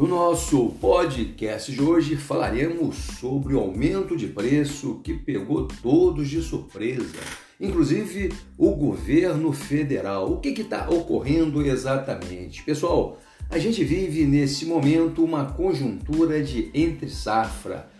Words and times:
No 0.00 0.06
nosso 0.06 0.70
podcast 0.80 1.70
de 1.70 1.82
hoje 1.82 2.16
falaremos 2.16 2.96
sobre 2.96 3.52
o 3.52 3.60
aumento 3.60 4.16
de 4.16 4.28
preço 4.28 4.98
que 5.04 5.12
pegou 5.12 5.68
todos 5.82 6.26
de 6.26 6.40
surpresa, 6.40 7.18
inclusive 7.60 8.32
o 8.56 8.70
governo 8.70 9.52
federal. 9.52 10.32
O 10.32 10.40
que 10.40 10.58
está 10.58 10.88
ocorrendo 10.88 11.60
exatamente? 11.62 12.62
Pessoal, 12.62 13.18
a 13.50 13.58
gente 13.58 13.84
vive 13.84 14.24
nesse 14.24 14.64
momento 14.64 15.22
uma 15.22 15.52
conjuntura 15.52 16.42
de 16.42 16.70
entre-safra, 16.72 17.90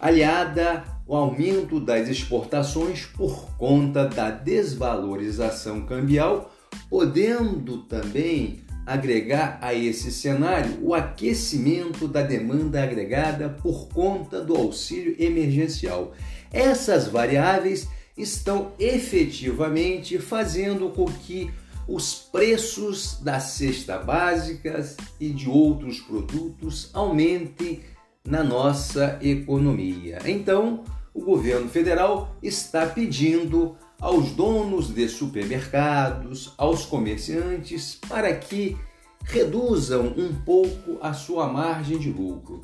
aliada 0.00 0.82
ao 1.08 1.14
aumento 1.14 1.78
das 1.78 2.08
exportações 2.08 3.06
por 3.06 3.56
conta 3.56 4.08
da 4.08 4.32
desvalorização 4.32 5.82
cambial, 5.82 6.52
podendo 6.90 7.84
também 7.84 8.65
agregar 8.86 9.58
a 9.60 9.74
esse 9.74 10.12
cenário 10.12 10.78
o 10.80 10.94
aquecimento 10.94 12.06
da 12.06 12.22
demanda 12.22 12.82
agregada 12.82 13.48
por 13.48 13.88
conta 13.88 14.40
do 14.40 14.54
auxílio 14.56 15.16
emergencial. 15.18 16.14
Essas 16.52 17.08
variáveis 17.08 17.88
estão 18.16 18.72
efetivamente 18.78 20.18
fazendo 20.18 20.88
com 20.90 21.06
que 21.06 21.50
os 21.88 22.14
preços 22.14 23.20
da 23.20 23.38
cesta 23.40 23.98
básica 23.98 24.84
e 25.20 25.30
de 25.30 25.48
outros 25.48 26.00
produtos 26.00 26.90
aumentem 26.92 27.80
na 28.24 28.42
nossa 28.42 29.18
economia. 29.22 30.18
Então, 30.24 30.84
o 31.14 31.24
governo 31.24 31.68
federal 31.68 32.36
está 32.42 32.86
pedindo 32.86 33.76
aos 34.00 34.32
donos 34.32 34.92
de 34.94 35.08
supermercados, 35.08 36.52
aos 36.56 36.84
comerciantes, 36.84 37.98
para 38.08 38.34
que 38.34 38.76
reduzam 39.24 40.14
um 40.16 40.34
pouco 40.44 40.98
a 41.00 41.12
sua 41.12 41.48
margem 41.48 41.98
de 41.98 42.10
lucro. 42.10 42.60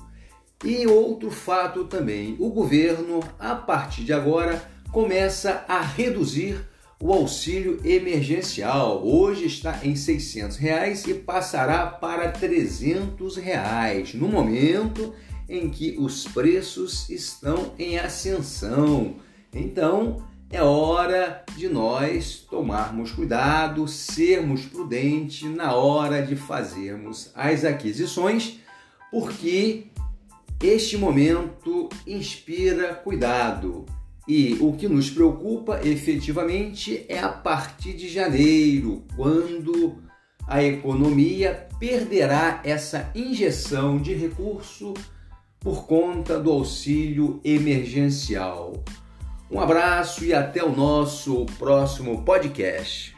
E 0.64 0.86
outro 0.86 1.30
fato 1.30 1.84
também, 1.84 2.36
o 2.38 2.48
governo, 2.50 3.20
a 3.38 3.55
partir 3.55 4.05
de 4.05 4.12
agora, 4.12 4.62
começa 4.92 5.64
a 5.66 5.80
reduzir 5.80 6.69
o 7.00 7.12
auxílio 7.12 7.80
emergencial. 7.84 9.05
Hoje 9.05 9.47
está 9.47 9.80
em 9.83 9.97
600 9.97 10.56
reais 10.56 11.05
e 11.05 11.14
passará 11.14 11.86
para 11.86 12.30
300 12.30 13.36
reais, 13.36 14.14
no 14.14 14.28
momento 14.28 15.12
em 15.48 15.69
que 15.69 15.97
os 15.98 16.28
preços 16.28 17.10
estão 17.10 17.72
em 17.77 17.98
ascensão. 17.98 19.16
Então, 19.53 20.25
é 20.53 20.62
hora 20.62 21.42
de 21.56 21.67
nós 21.67 22.47
tomarmos 22.48 23.11
cuidado, 23.11 23.89
sermos 23.89 24.67
prudentes 24.67 25.50
na 25.50 25.75
hora 25.75 26.20
de 26.20 26.36
fazermos 26.36 27.31
as 27.34 27.64
aquisições, 27.64 28.59
porque 29.11 29.86
este 30.62 30.98
momento 30.98 31.89
inspira 32.06 32.94
cuidado. 32.94 33.86
E 34.28 34.59
o 34.61 34.75
que 34.75 34.86
nos 34.86 35.11
preocupa 35.11 35.81
efetivamente 35.83 37.06
é 37.09 37.19
a 37.19 37.31
partir 37.31 37.94
de 37.94 38.09
janeiro, 38.09 39.05
quando 39.16 40.03
a 40.47 40.62
economia 40.62 41.66
perderá 41.81 42.61
essa 42.62 43.11
injeção 43.14 43.97
de 43.97 44.12
recurso 44.12 44.92
por 45.59 45.87
conta 45.87 46.39
do 46.39 46.50
auxílio 46.50 47.41
emergencial. 47.42 48.84
Um 49.53 49.61
abraço 49.61 50.25
e 50.25 50.33
até 50.33 50.64
o 50.64 50.75
nosso 50.75 51.45
próximo 51.58 52.25
podcast. 52.25 53.14